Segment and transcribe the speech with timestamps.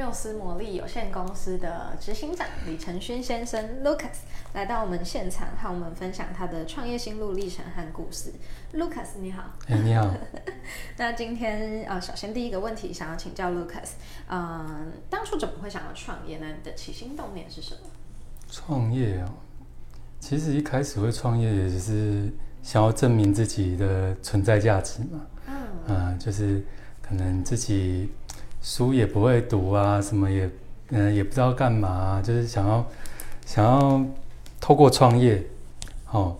[0.00, 4.20] 缪斯魔力有限公司的执行长李承勋先生 Lucas
[4.54, 8.32] 来到我们现场，和我们分享他的创业心路历程和故事。
[8.72, 9.42] Lucas，你好。
[9.68, 10.10] 哎，你好。
[10.96, 13.90] 那今天呃，首先第一个问题想要请教 Lucas，
[14.28, 16.46] 嗯、呃，当初怎么会想要创业呢？
[16.46, 17.80] 你的起心动念是什么？
[18.50, 19.30] 创业啊，
[20.18, 25.20] 其实一开始会创业也是想要证明自己的存在价值嘛。
[25.46, 25.54] 嗯。
[25.54, 26.64] 啊、呃，就是
[27.02, 28.10] 可能自己
[28.62, 30.46] 书也不会读啊，什么也
[30.88, 32.86] 嗯、呃、也不知道干嘛，就是想要
[33.44, 34.04] 想要。
[34.62, 35.42] 透过创业，
[36.10, 36.36] 哦，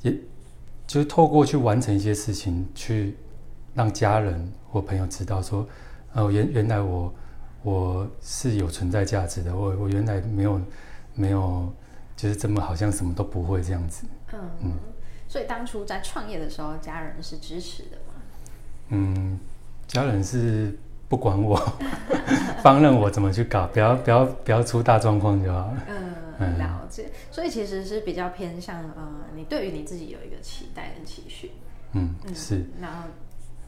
[0.00, 0.10] 也
[0.86, 3.14] 就是透过去完成一些事情，去
[3.74, 5.68] 让家人或朋友知道说，
[6.14, 7.12] 哦，原原来我
[7.62, 10.60] 我是有存在价值的，我我原来没有
[11.14, 11.70] 没有
[12.16, 14.06] 就是这么好像什么都不会这样子。
[14.32, 14.72] 嗯嗯，
[15.28, 18.14] 所以当初在创业的时候，家人是支持的吗？
[18.88, 19.38] 嗯，
[19.86, 20.74] 家人是。
[21.12, 21.60] 不管我，
[22.64, 25.82] 放任我怎么去搞，不要不要不要出大状况就好了。
[26.38, 27.10] 嗯，了解。
[27.30, 31.50] 所以其实是比较偏向呃，你对于你自己有一个期待跟期许。
[31.92, 32.64] 嗯，是。
[32.80, 33.02] 然后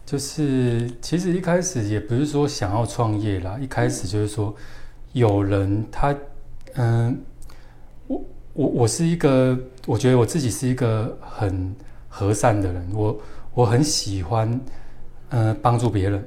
[0.07, 4.55] 就是其实一开始也不是说想要创业啦，一开始就是说
[5.13, 6.17] 有人他
[6.77, 7.21] 嗯，
[8.07, 9.55] 我我我是一个，
[9.87, 11.77] 我觉得我自己是一个很
[12.09, 13.21] 和善的人，我
[13.53, 14.59] 我很喜欢
[15.29, 16.27] 嗯帮助别人。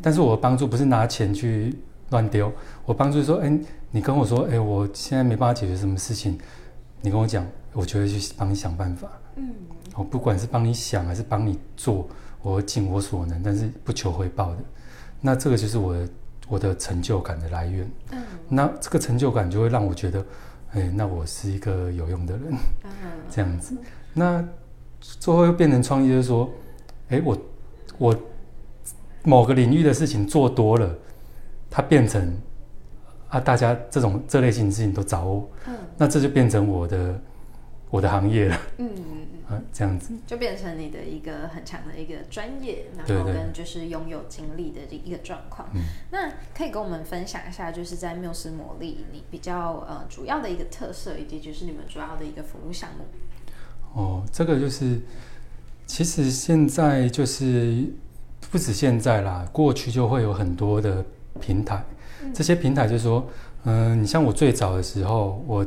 [0.00, 1.74] 但是我帮助不是拿钱去
[2.10, 2.50] 乱丢，
[2.86, 3.58] 我帮助说，哎，
[3.90, 6.38] 你跟我说，哎，我现在没办法解决什么事情，
[7.02, 9.08] 你跟我讲，我就会去帮你想办法。
[9.36, 9.52] 嗯，
[9.94, 12.08] 我不管是帮你想还是帮你做，
[12.42, 14.58] 我尽我所能，但是不求回报的。
[15.20, 16.08] 那这个就是我的
[16.48, 17.90] 我的成就感的来源。
[18.12, 20.24] 嗯，那这个成就感就会让我觉得，
[20.72, 22.52] 哎，那我是一个有用的人。
[22.84, 22.90] 嗯，
[23.30, 23.76] 这样子，
[24.14, 24.42] 那
[25.00, 26.48] 最后又变成创业，就是说，
[27.10, 27.38] 哎，我
[27.98, 28.16] 我。
[29.24, 30.96] 某个领域的事情做多了，
[31.68, 32.36] 它变成
[33.28, 37.20] 啊，大家这种这类型的事情都找我，嗯，那这就变成我的
[37.90, 45.68] 我的行业了，嗯嗯啊，这样子就变成你的一个很强的一个专业，然后跟就是拥有经历的一个状况。
[46.10, 53.04] 那可以跟我们分享一下，就是在缪斯魔力，你比较呃主要的一个特色，以及就是你们主要的一个服务项目。
[53.94, 55.00] 哦，这个就是
[55.86, 57.84] 其实现在就是。
[58.50, 61.04] 不止现在啦，过去就会有很多的
[61.40, 61.84] 平台。
[62.34, 63.28] 这些平台就是说，
[63.64, 65.66] 嗯、呃，你像我最早的时候，我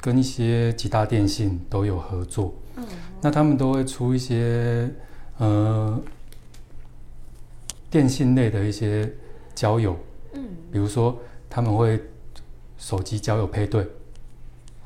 [0.00, 2.52] 跟一些几大电信都有合作。
[2.76, 2.84] 嗯，
[3.20, 4.90] 那他们都会出一些
[5.38, 5.98] 呃
[7.88, 9.10] 电信类的一些
[9.54, 9.96] 交友。
[10.34, 11.16] 嗯，比如说
[11.48, 12.00] 他们会
[12.76, 13.86] 手机交友配对，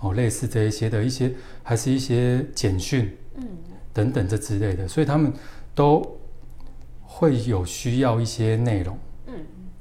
[0.01, 3.45] 哦，类似这一些的一些，还是一些简讯，嗯，
[3.93, 5.33] 等等这之类的，所以他们
[5.75, 6.20] 都。
[7.13, 9.35] 会有需要一些内容，嗯，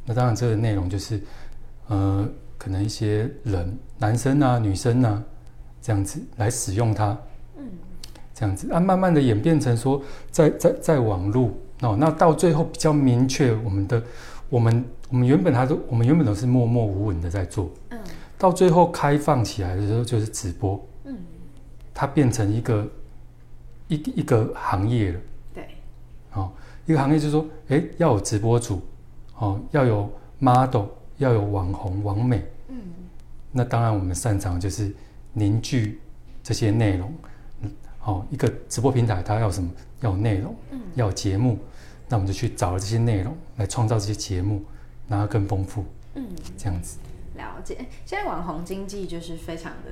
[0.03, 1.21] 那当然这个内容就是，
[1.87, 5.23] 呃，可能一些人，男生啊、女生啊，
[5.79, 7.15] 这样子来使用它，
[7.55, 7.63] 嗯，
[8.33, 8.69] 这样子。
[8.73, 10.01] 啊，慢慢的演变成说
[10.31, 11.51] 在，在在在网络
[11.81, 14.03] 哦，那到最后比较明确，我们的
[14.49, 17.99] 我们我们原本还都我们原本都是默默无闻的在做，嗯，
[18.39, 21.15] 到最后开放起来的时候就是直播，嗯，
[21.93, 22.87] 它变成一个
[23.87, 25.19] 一一个行业了，
[25.53, 25.67] 对，
[26.33, 26.51] 哦。
[26.89, 28.81] 一个行业就是说，哎，要有直播主，
[29.37, 30.85] 哦，要有 model，
[31.17, 32.81] 要有网红、网美，嗯，
[33.51, 34.91] 那当然我们擅长就是
[35.33, 36.01] 凝聚
[36.41, 37.13] 这些内容，
[37.61, 37.71] 嗯，
[38.03, 39.69] 哦，一个直播平台它要什么？
[40.01, 41.59] 要有内容，嗯，要有节目，
[42.07, 44.63] 那我们就去找了这些内容来创造这些节目，
[45.07, 45.85] 让它更丰富，
[46.15, 46.25] 嗯，
[46.57, 46.97] 这样子。
[47.35, 49.91] 了解，现在网红经济就是非常的。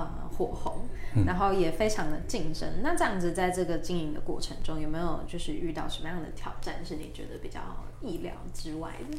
[0.00, 0.86] 呃，火红，
[1.26, 2.68] 然后也非常的竞争。
[2.68, 7.60] 嗯、那这样子，在这个经营的过程中，有没有就是遇到什么样的挑战，是你觉得比较
[8.00, 9.18] 意料之外的？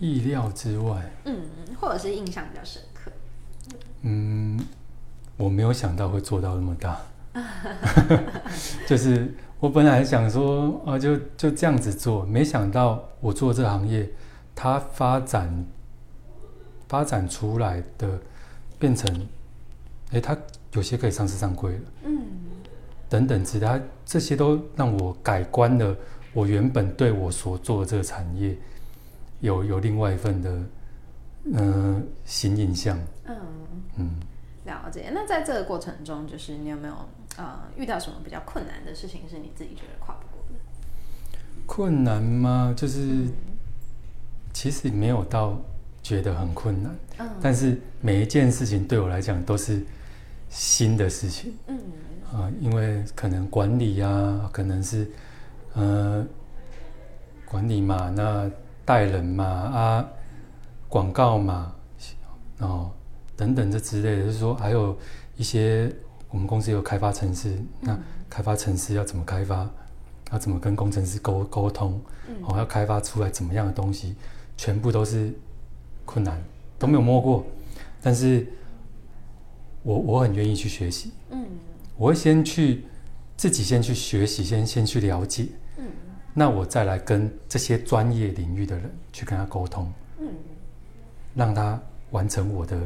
[0.00, 1.42] 意料之外，嗯，
[1.80, 3.10] 或者是印象比较深刻。
[4.02, 4.58] 嗯，
[5.36, 7.00] 我没有想到会做到那么大。
[8.86, 14.08] 就是我本来想说，啊，就就这样子做，没想到我做这行业，
[14.54, 15.66] 它发展
[16.88, 18.20] 发展出来的
[18.78, 19.28] 变成。
[20.12, 20.36] 哎，它
[20.72, 22.26] 有些可以上市上柜了，嗯，
[23.08, 25.96] 等等之类，它这些都让我改观了。
[26.34, 28.56] 我原本对我所做的这个产业
[29.40, 30.50] 有有另外一份的
[31.44, 33.36] 嗯、呃、新印象，嗯
[33.96, 34.10] 嗯，
[34.66, 35.10] 了解。
[35.12, 36.94] 那在这个过程中，就是你有没有
[37.36, 40.60] 呃遇到什么比较困难的事情是你自己觉得跨不过的？
[41.66, 42.72] 困难吗？
[42.76, 43.32] 就是、嗯、
[44.52, 45.58] 其实没有到
[46.02, 49.82] 觉得很困难，嗯，但是每一件事情对我来讲都是
[50.50, 51.78] 新的事情，嗯
[52.32, 55.10] 啊、呃，因为可能管理啊，可能是
[55.74, 56.26] 呃
[57.44, 58.50] 管理嘛，那
[58.84, 60.08] 带人嘛啊，
[60.88, 61.72] 广告嘛，
[62.58, 62.90] 哦
[63.36, 64.96] 等等这之类的，就是说还有
[65.36, 65.92] 一些
[66.30, 67.98] 我们公司有开发城市，那
[68.28, 69.68] 开发城市要怎么开发？
[70.30, 71.98] 要怎么跟工程师沟沟通？
[72.42, 74.14] 哦，要开发出来怎么样的东西，
[74.58, 75.32] 全部都是
[76.04, 76.38] 困难，
[76.78, 77.46] 都没有摸过。
[78.02, 78.46] 但是
[79.88, 81.12] 我我很愿意去学习。
[81.30, 81.46] 嗯，
[81.96, 82.84] 我会先去
[83.38, 85.46] 自己先去学习，先先去了解。
[85.78, 85.84] 嗯，
[86.34, 89.90] 那我再来跟这些专业领域的人去跟他沟通。
[90.20, 90.28] 嗯，
[91.34, 91.80] 让他
[92.10, 92.78] 完成我的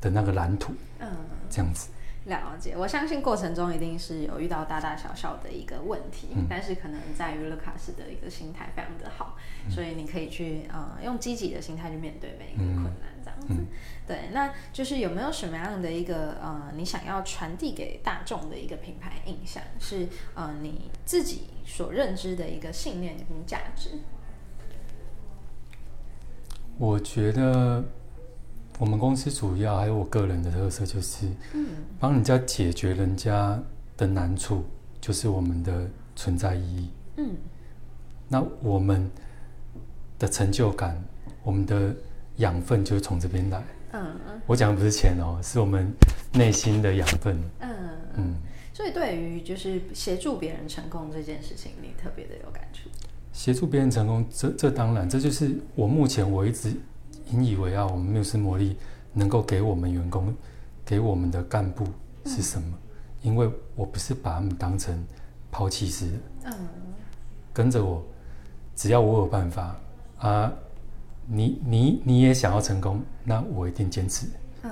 [0.00, 0.72] 的那个蓝图。
[1.00, 1.08] 嗯，
[1.50, 1.88] 这样子。
[2.26, 13.54] 了解，我相信过程中一定是有遇到大大小小的一个问题，嗯、但是可能在于乐卡斯的一个心态非常的好，嗯、所以你可以去呃用积极的心态去面对每一个困难，这样子。
[13.60, 13.66] 嗯、
[14.08, 23.90] 对，那就是有没有什么样的一个呃你想要传递给大众的一个品牌印象，是呃你自己所认知的一个信念跟价值？
[26.76, 27.84] 我觉得。
[28.78, 31.26] 我们公司主要还有我个人的特色，就是
[31.98, 33.58] 帮人家解决人家
[33.96, 34.62] 的难处，
[35.00, 36.90] 就是我们的存在意义。
[37.16, 37.30] 嗯，
[38.28, 39.10] 那我们
[40.18, 41.02] 的成就感，
[41.42, 41.94] 我们的
[42.36, 43.64] 养分就是从这边来。
[43.92, 45.90] 嗯嗯，我讲的不是钱哦，是我们
[46.34, 47.38] 内心的养分。
[47.60, 47.70] 嗯
[48.16, 48.34] 嗯，
[48.74, 52.90] 所以对于就是协助别人成功这件事情，你特别的有感触。
[53.32, 56.74] 协助别人成功，这这当然，这就是我目前我一直。
[57.30, 58.76] 引以为傲，我们缪斯魔力
[59.12, 60.34] 能够给我们员工、
[60.84, 61.86] 给我们的干部
[62.24, 62.68] 是什么？
[62.70, 62.78] 嗯、
[63.22, 65.04] 因为我不是把他们当成
[65.50, 66.52] 抛弃式的，嗯，
[67.52, 68.04] 跟着我，
[68.74, 69.76] 只要我有办法
[70.18, 70.52] 啊，
[71.26, 74.26] 你你你也想要成功，那我一定坚持，
[74.62, 74.70] 嗯，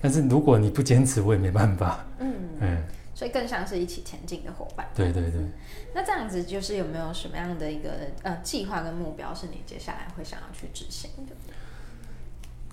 [0.00, 2.34] 但是如果你不坚持，我也没办法，嗯。
[2.60, 2.82] 嗯，
[3.14, 5.40] 所以更像是一起前进的伙伴，对对对。
[5.92, 7.90] 那这样子就是有没有什么样的一个
[8.22, 11.34] 呃计划跟目标，是你接下来会想要去执行的？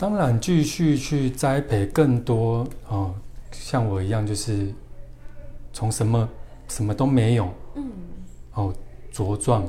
[0.01, 3.13] 当然，继续去栽培更多哦，
[3.51, 4.73] 像我一样，就是
[5.71, 6.27] 从什么
[6.67, 7.91] 什么都没有，嗯，
[8.55, 8.73] 哦，
[9.13, 9.63] 茁壮，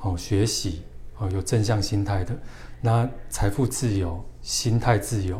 [0.00, 0.80] 哦，学习，
[1.18, 2.34] 哦，有正向心态的，
[2.80, 5.38] 那财富自由，心态自由，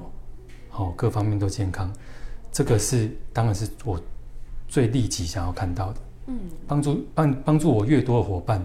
[0.73, 1.91] 哦，各方面都健康，
[2.53, 3.99] 这个是当然是我
[4.69, 8.63] 最立即想要看到的，嗯，帮助帮帮助我越多的伙伴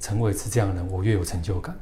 [0.00, 1.72] 成为是这样的人，我越有成就感。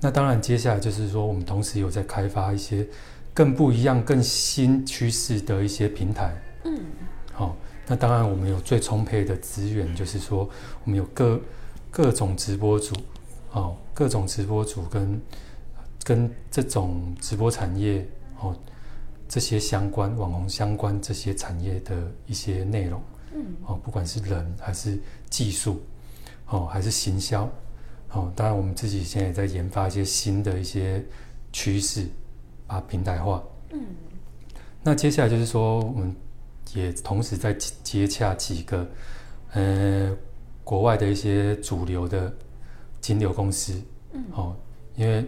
[0.00, 2.86] 那当然，接下来就是说，我们同时有在开发一些
[3.32, 6.34] 更不一样、更新趋势的一些平台。
[6.64, 6.78] 嗯，
[7.32, 7.56] 好、哦，
[7.86, 10.48] 那当然我们有最充沛的资源，就是说
[10.84, 11.40] 我们有各
[11.90, 12.94] 各种直播主，
[13.52, 15.20] 哦，各种直播主跟
[16.02, 18.06] 跟这种直播产业，
[18.40, 18.54] 哦，
[19.26, 21.96] 这些相关网红相关这些产业的
[22.26, 23.02] 一些内容。
[23.34, 24.98] 嗯，哦，不管是人还是
[25.30, 25.82] 技术，
[26.48, 27.50] 哦，还是行销。
[28.14, 31.04] 哦，当然，我们自己现在也在研发一些新的一些
[31.52, 32.06] 趋势，
[32.64, 33.42] 把平台化。
[33.72, 33.84] 嗯。
[34.84, 36.14] 那接下来就是说，我们
[36.74, 37.52] 也同时在
[37.82, 38.88] 接洽几个，
[39.54, 40.16] 呃，
[40.62, 42.32] 国外的一些主流的
[43.00, 43.82] 金流公司。
[44.12, 44.24] 嗯。
[44.32, 44.56] 哦，
[44.94, 45.26] 因为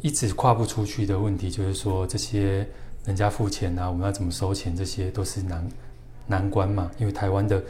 [0.00, 2.66] 一直跨不出去的问题，就是说这些
[3.04, 5.68] 人家付钱啊，我们要怎么收钱，这些都是难
[6.26, 6.90] 难关嘛。
[6.98, 7.62] 因为台湾的。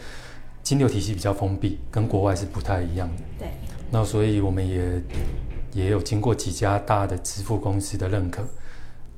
[0.62, 3.22] 金流体系比较封闭，跟国外是不太一样的。
[3.38, 3.48] 对，
[3.90, 5.02] 那所以我们也
[5.72, 8.42] 也有经过几家大的支付公司的认可，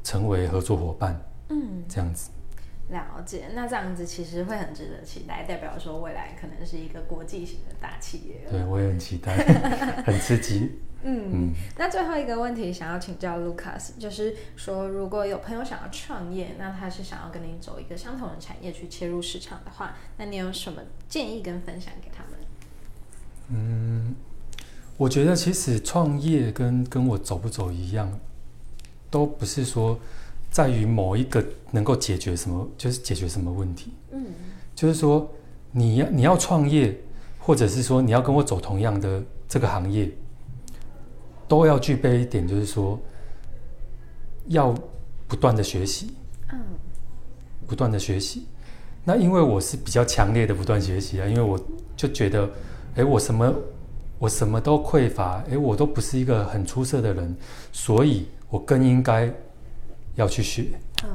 [0.04, 1.20] 成为合作伙伴。
[1.48, 2.30] 嗯，这样子。
[2.90, 8.46] 了解，那这样子其实会很值得期待，代表说未来可能是一个国际型的大企业。
[8.50, 9.36] 对，我也很期待，
[10.04, 10.78] 很刺激。
[11.02, 22.38] 嗯，嗯，那最后一个问题想要请教 Lucas，就是说，如果有朋友想要创业，那他是想要跟你走一个相同的产业去切入市场的话，那你有什么建议跟分享给他们？
[23.48, 24.14] 嗯，
[24.96, 28.20] 我觉得其实创业跟跟我走不走一样，
[29.10, 29.98] 都不是说
[30.50, 33.92] 在于某一个能够解决什么，就是解决什么问题。
[34.10, 34.24] 嗯，
[34.74, 35.30] 就是说
[35.70, 36.98] 你要你要创业，
[37.38, 40.10] 或者是说你要跟我走同样的这个行业。
[41.48, 42.96] 都要具备一点，就是说，
[44.46, 44.72] 要
[45.26, 46.14] 不断的学习，
[46.52, 46.60] 嗯，
[47.66, 48.46] 不断的学习。
[49.02, 51.60] 那因为我是比较强烈的不断学习啊，因为我
[51.96, 52.48] 就觉得，
[52.94, 53.52] 哎，我什么
[54.20, 57.36] 我什么都匮乏，哎，我都不是一个很出色的人，
[57.72, 59.28] 所以我更应该
[60.20, 60.66] 要去学，
[61.04, 61.10] 嗯，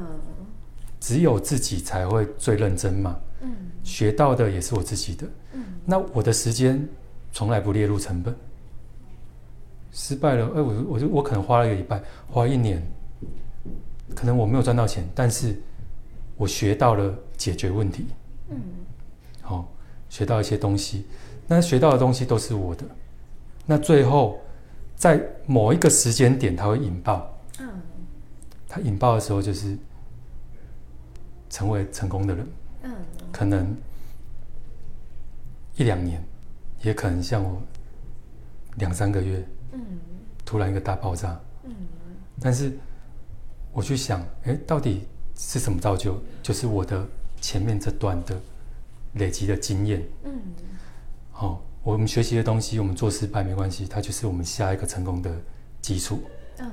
[1.00, 3.16] 只有自己才会最认真嘛。
[3.40, 5.26] 嗯，学到的也是我自己的。
[5.52, 6.86] 嗯，那我的时间
[7.32, 8.34] 从来不列入成本。
[9.92, 12.82] 失败了，哎，我我就我可能花了一个礼拜，花一年，
[14.14, 15.58] 可能我没有赚到钱，但是
[16.36, 18.06] 我学到了解决问题。
[18.50, 18.60] 嗯，
[19.40, 19.64] 好、哦，
[20.10, 21.06] 学到一些东西，
[21.46, 22.84] 那学到的东西都是我的。
[23.64, 24.38] 那最后，
[24.96, 27.32] 在某一个时间点，它会引爆。
[27.58, 27.68] 嗯，
[28.68, 29.76] 它引爆的时候，就是
[31.48, 32.46] 成为成功的人。
[32.82, 32.94] 嗯，
[33.32, 33.76] 可能
[35.76, 36.22] 一两年，
[36.82, 37.60] 也可能像我
[38.76, 39.46] 两三个月。
[39.72, 39.80] 嗯，
[40.44, 41.40] 突然一个大爆炸。
[41.64, 41.74] 嗯，
[42.40, 42.76] 但是
[43.72, 45.06] 我去想，哎，到底
[45.36, 46.20] 是什么造就？
[46.42, 47.06] 就是我的
[47.40, 48.40] 前面这段的
[49.14, 50.02] 累积的经验。
[50.24, 50.40] 嗯，
[51.32, 51.60] 好、哦。
[51.86, 55.30] 我们学习的东西，我们做失败没关系，它就是我们下一个成功的
[55.80, 56.20] 基础。
[56.58, 56.68] 嗯，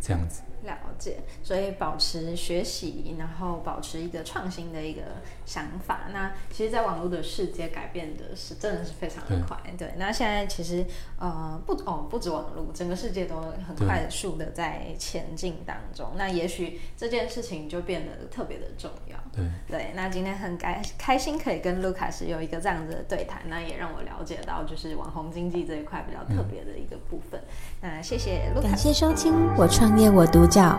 [0.00, 0.42] 这样子。
[0.62, 5.02] 了解，所以保持学习，然后保持一个创新的一个
[5.44, 6.02] 想法。
[6.12, 9.56] 那其实，在网络的世界改变的是真的是非常的快。
[9.76, 10.84] 对，对，那现在其实
[11.18, 13.36] 呃不哦不止网络，整个世界都
[13.66, 16.12] 很快速的在前进当中。
[16.16, 19.16] 那也许这件事情就变得特别的重要。
[19.32, 27.40] 对对，那今天很开开心可以跟卢卡斯有一个这样子的对谈，那也让我了解到就是网红经济这一块比较特别的一个部分。
[27.80, 30.78] 嗯、那谢谢卢卡斯，感谢收听我创业我独角。